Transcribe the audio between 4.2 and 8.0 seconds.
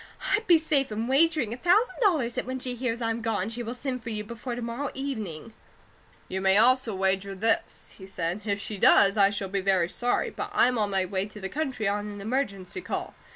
before to morrow evening." "You may also wager this,"